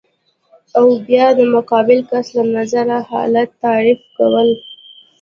[0.77, 4.49] او بیا د مقابل کس له نظره حالت تعریف کول